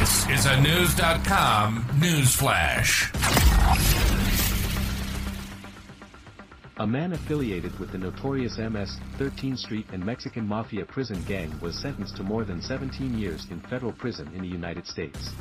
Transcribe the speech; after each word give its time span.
This 0.00 0.26
is 0.30 0.46
a 0.46 0.58
News.com 0.62 1.84
news 2.00 2.34
flash. 2.34 3.12
A 6.78 6.86
man 6.86 7.12
affiliated 7.12 7.78
with 7.78 7.92
the 7.92 7.98
notorious 7.98 8.56
MS 8.56 8.96
13th 9.18 9.58
Street 9.58 9.86
and 9.92 10.02
Mexican 10.02 10.48
Mafia 10.48 10.86
prison 10.86 11.22
gang 11.24 11.52
was 11.60 11.78
sentenced 11.78 12.16
to 12.16 12.22
more 12.22 12.44
than 12.44 12.62
17 12.62 13.18
years 13.18 13.46
in 13.50 13.60
federal 13.60 13.92
prison 13.92 14.26
in 14.34 14.40
the 14.40 14.48
United 14.48 14.86
States. 14.86 15.32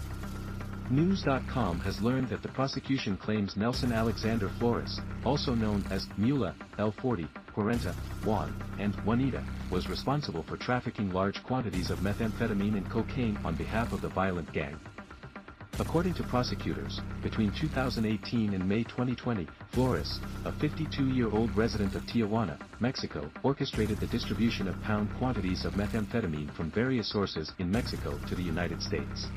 News.com 0.89 1.79
has 1.79 2.01
learned 2.01 2.27
that 2.27 2.41
the 2.41 2.49
prosecution 2.49 3.15
claims 3.15 3.55
Nelson 3.55 3.93
Alexander 3.93 4.49
Flores, 4.59 4.99
also 5.23 5.55
known 5.55 5.85
as 5.89 6.09
Mula, 6.17 6.53
L40, 6.77 7.29
Cuarenta, 7.59 7.93
Juan, 8.23 8.53
and 8.79 8.95
Juanita, 9.03 9.43
was 9.69 9.89
responsible 9.89 10.43
for 10.43 10.55
trafficking 10.55 11.11
large 11.11 11.43
quantities 11.43 11.89
of 11.89 11.99
methamphetamine 11.99 12.77
and 12.77 12.89
cocaine 12.89 13.37
on 13.43 13.55
behalf 13.55 13.91
of 13.91 13.99
the 13.99 14.07
violent 14.07 14.49
gang. 14.53 14.79
According 15.77 16.13
to 16.13 16.23
prosecutors, 16.23 17.01
between 17.21 17.51
2018 17.51 18.53
and 18.53 18.65
May 18.65 18.83
2020, 18.83 19.45
Flores, 19.73 20.21
a 20.45 20.53
52-year-old 20.53 21.53
resident 21.57 21.95
of 21.95 22.03
Tijuana, 22.03 22.57
Mexico, 22.79 23.29
orchestrated 23.43 23.99
the 23.99 24.07
distribution 24.07 24.69
of 24.69 24.81
pound 24.83 25.09
quantities 25.17 25.65
of 25.65 25.73
methamphetamine 25.73 26.55
from 26.55 26.71
various 26.71 27.11
sources 27.11 27.51
in 27.59 27.69
Mexico 27.69 28.17
to 28.29 28.35
the 28.35 28.43
United 28.43 28.81
States. 28.81 29.27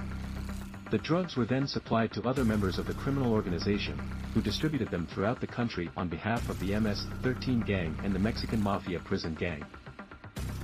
The 0.93 0.99
drugs 0.99 1.37
were 1.37 1.47
then 1.47 1.67
supplied 1.67 2.13
to 2.13 2.29
other 2.29 2.45
members 2.45 2.79
of 2.79 2.87
the 2.87 2.93
criminal 2.93 3.33
organization, 3.33 3.99
who 4.35 4.43
distributed 4.43 4.91
them 4.91 5.07
throughout 5.07 5.41
the 5.41 5.47
country 5.47 5.89
on 5.97 6.11
behalf 6.11 6.47
of 6.51 6.61
the 6.61 6.79
MS-13 6.79 7.65
gang 7.65 7.97
and 8.05 8.15
the 8.15 8.19
Mexican 8.19 8.63
Mafia 8.63 9.01
prison 9.01 9.35
gang. 9.35 9.65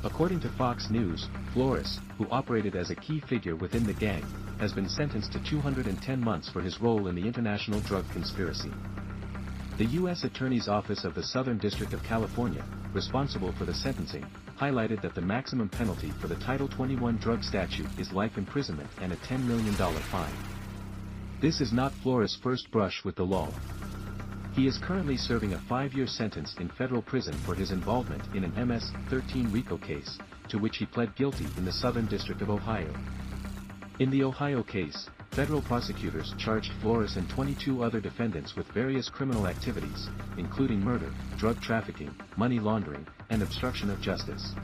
According 0.04 0.40
to 0.40 0.50
Fox 0.50 0.90
News, 0.90 1.30
Flores, 1.54 1.98
who 2.18 2.28
operated 2.30 2.76
as 2.76 2.90
a 2.90 2.94
key 2.94 3.20
figure 3.20 3.56
within 3.56 3.86
the 3.86 3.94
gang, 3.94 4.22
has 4.60 4.74
been 4.74 4.90
sentenced 4.90 5.32
to 5.32 5.42
210 5.42 6.20
months 6.20 6.50
for 6.50 6.60
his 6.60 6.78
role 6.78 7.08
in 7.08 7.14
the 7.14 7.26
international 7.26 7.80
drug 7.80 8.04
conspiracy. 8.10 8.70
The 9.78 9.94
U.S. 10.00 10.24
Attorney's 10.24 10.66
Office 10.66 11.04
of 11.04 11.14
the 11.14 11.22
Southern 11.22 11.56
District 11.56 11.92
of 11.92 12.02
California, 12.02 12.64
responsible 12.92 13.52
for 13.52 13.64
the 13.64 13.72
sentencing, 13.72 14.26
highlighted 14.58 15.00
that 15.02 15.14
the 15.14 15.20
maximum 15.20 15.68
penalty 15.68 16.10
for 16.20 16.26
the 16.26 16.34
Title 16.34 16.66
21 16.66 17.18
drug 17.18 17.44
statute 17.44 17.86
is 17.96 18.10
life 18.10 18.38
imprisonment 18.38 18.90
and 19.00 19.12
a 19.12 19.16
$10 19.18 19.44
million 19.44 19.74
fine. 19.74 20.34
This 21.40 21.60
is 21.60 21.72
not 21.72 21.92
Flores' 22.02 22.36
first 22.42 22.72
brush 22.72 23.04
with 23.04 23.14
the 23.14 23.22
law. 23.22 23.52
He 24.52 24.66
is 24.66 24.78
currently 24.78 25.16
serving 25.16 25.52
a 25.52 25.62
five-year 25.68 26.08
sentence 26.08 26.56
in 26.58 26.70
federal 26.70 27.00
prison 27.00 27.34
for 27.46 27.54
his 27.54 27.70
involvement 27.70 28.34
in 28.34 28.42
an 28.42 28.66
MS-13 28.66 29.52
RICO 29.52 29.78
case, 29.78 30.18
to 30.48 30.58
which 30.58 30.78
he 30.78 30.86
pled 30.86 31.14
guilty 31.14 31.46
in 31.56 31.64
the 31.64 31.70
Southern 31.70 32.06
District 32.06 32.42
of 32.42 32.50
Ohio. 32.50 32.92
In 34.00 34.10
the 34.10 34.24
Ohio 34.24 34.64
case, 34.64 35.08
federal 35.38 35.62
prosecutors 35.62 36.34
charged 36.36 36.72
Flores 36.82 37.14
and 37.14 37.30
22 37.30 37.84
other 37.84 38.00
defendants 38.00 38.56
with 38.56 38.66
various 38.72 39.08
criminal 39.08 39.46
activities, 39.46 40.08
including 40.36 40.80
murder, 40.80 41.12
drug 41.36 41.60
trafficking, 41.60 42.12
money 42.36 42.58
laundering, 42.58 43.06
and 43.30 43.40
obstruction 43.40 43.88
of 43.88 44.00
justice. 44.00 44.54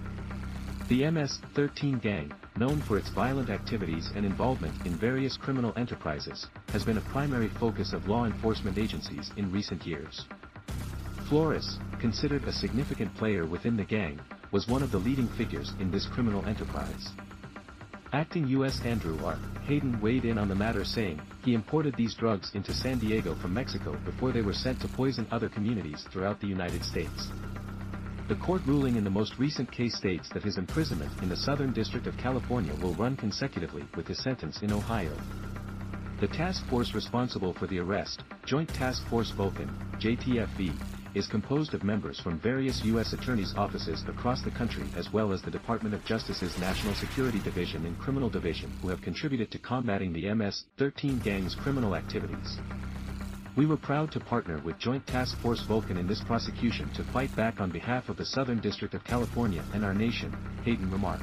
The 0.89 1.09
MS-13 1.09 2.03
gang, 2.03 2.33
known 2.57 2.81
for 2.81 2.99
its 2.99 3.09
violent 3.11 3.51
activities 3.51 4.11
and 4.17 4.27
involvement 4.27 4.75
in 4.85 4.97
various 4.97 5.37
criminal 5.37 5.73
enterprises, 5.77 6.49
has 6.71 6.85
been 6.85 6.99
a 6.99 7.13
primary 7.13 7.51
focus 7.61 7.93
of 7.93 8.09
law 8.09 8.25
enforcement 8.25 8.77
agencies 8.77 9.31
in 9.37 9.53
recent 9.53 9.87
years. 9.87 10.27
Flores, 11.29 11.79
considered 12.01 12.43
a 12.49 12.53
significant 12.53 13.15
player 13.15 13.47
within 13.47 13.77
the 13.77 13.85
gang, 13.85 14.19
was 14.51 14.67
one 14.67 14.83
of 14.83 14.91
the 14.91 14.99
leading 14.99 15.29
figures 15.29 15.73
in 15.79 15.93
this 15.93 16.07
criminal 16.07 16.45
enterprise. 16.47 17.11
Acting 18.15 18.47
U.S. 18.47 18.81
Andrew 18.83 19.19
R. 19.25 19.37
Haden 19.65 20.01
weighed 20.01 20.25
in 20.25 20.39
on 20.39 20.47
the 20.47 20.55
matter 20.55 20.85
saying, 20.85 21.21
he 21.45 21.53
imported 21.53 21.97
these 21.97 22.15
drugs 22.15 22.53
into 22.55 22.73
San 22.73 23.01
Diego 23.01 23.35
from 23.35 23.53
Mexico 23.53 23.97
before 24.05 24.31
they 24.31 24.41
were 24.41 24.53
sent 24.53 24.81
to 24.83 24.87
poison 24.87 25.27
other 25.33 25.49
communities 25.49 26.07
throughout 26.13 26.41
the 26.41 26.47
United 26.47 26.85
States. 26.85 27.33
The 28.29 28.37
court 28.37 28.63
ruling 28.67 28.95
in 28.95 29.03
the 29.03 29.11
most 29.11 29.37
recent 29.37 29.73
case 29.73 29.97
states 29.97 30.29
that 30.29 30.45
his 30.45 30.59
imprisonment 30.59 31.11
in 31.23 31.29
the 31.29 31.37
Southern 31.37 31.73
District 31.73 32.07
of 32.07 32.17
California 32.17 32.73
will 32.81 32.95
run 32.95 33.17
consecutively 33.17 33.83
with 33.97 34.07
his 34.07 34.23
sentence 34.23 34.63
in 34.63 34.73
Ohio. 34.73 35.17
The 36.21 36.29
task 36.29 36.65
force 36.69 36.95
responsible 36.95 37.53
for 37.53 37.67
the 37.67 37.81
arrest, 37.81 38.23
Joint 38.47 38.69
Task 38.69 39.05
Force 39.09 39.33
Vulcan, 39.33 39.69
JTFV, 39.99 40.73
is 41.15 41.27
composed 41.27 41.75
of 41.75 41.85
members 41.85 42.19
from 42.19 42.39
various 42.39 42.85
U.S. 42.85 43.13
attorneys' 43.13 43.55
offices 43.57 44.05
across 44.09 44.43
the 44.43 44.51
country 44.51 44.85
as 44.97 45.13
well 45.13 45.33
as 45.33 45.43
the 45.43 45.51
Department 45.51 45.95
of 45.95 46.05
Justice's 46.05 46.59
National 46.59 46.95
Security 46.95 47.39
Division 47.39 47.87
and 47.87 47.99
Criminal 47.99 48.29
Division 48.29 48.71
who 48.83 48.89
have 48.89 49.01
contributed 49.01 49.51
to 49.51 49.59
combating 49.59 50.13
the 50.13 50.33
MS-13 50.35 51.23
gang's 51.23 51.55
criminal 51.55 51.95
activities. 51.95 52.59
We 53.57 53.67
were 53.67 53.77
proud 53.77 54.11
to 54.13 54.21
partner 54.21 54.61
with 54.65 54.79
Joint 54.79 55.07
Task 55.07 55.39
Force 55.39 55.63
Vulcan 55.63 55.97
in 55.97 56.09
this 56.09 56.21
prosecution 56.23 56.91
to 56.95 57.05
fight 57.05 57.35
back 57.37 57.61
on 57.61 57.71
behalf 57.71 58.09
of 58.09 58.17
the 58.17 58.25
Southern 58.25 58.59
District 58.61 58.95
of 58.95 59.05
California 59.05 59.63
and 59.73 59.85
our 59.85 59.95
nation, 59.95 60.37
Haden 60.65 60.91
remarked. 60.91 61.23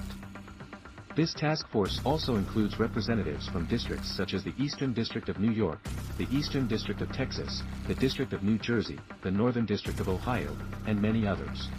This 1.21 1.35
task 1.35 1.69
force 1.69 2.01
also 2.03 2.33
includes 2.33 2.79
representatives 2.79 3.47
from 3.47 3.67
districts 3.67 4.09
such 4.09 4.33
as 4.33 4.43
the 4.43 4.55
Eastern 4.57 4.91
District 4.91 5.29
of 5.29 5.39
New 5.39 5.51
York, 5.51 5.77
the 6.17 6.25
Eastern 6.31 6.65
District 6.65 6.99
of 6.99 7.11
Texas, 7.11 7.61
the 7.87 7.93
District 7.93 8.33
of 8.33 8.41
New 8.41 8.57
Jersey, 8.57 8.97
the 9.21 9.29
Northern 9.29 9.67
District 9.67 9.99
of 9.99 10.09
Ohio, 10.09 10.57
and 10.87 10.99
many 10.99 11.27
others. 11.27 11.69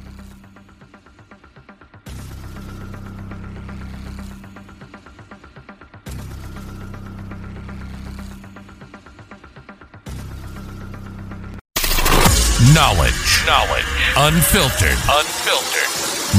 Knowledge. 12.72 13.42
Knowledge. 13.44 13.90
Unfiltered. 14.16 14.98
Unfiltered. 15.10 15.90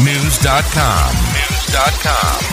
News.com. 0.06 1.16
News.com. 1.34 2.53